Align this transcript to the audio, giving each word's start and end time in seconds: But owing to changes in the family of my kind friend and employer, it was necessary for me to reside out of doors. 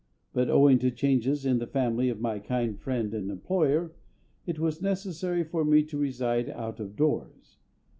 But 0.33 0.49
owing 0.49 0.79
to 0.79 0.89
changes 0.89 1.45
in 1.45 1.59
the 1.59 1.67
family 1.67 2.09
of 2.09 2.19
my 2.19 2.39
kind 2.39 2.75
friend 2.79 3.13
and 3.13 3.29
employer, 3.29 3.93
it 4.47 4.57
was 4.57 4.81
necessary 4.81 5.43
for 5.43 5.63
me 5.63 5.83
to 5.83 5.97
reside 5.99 6.49
out 6.49 6.79
of 6.79 6.95
doors. 6.95 7.59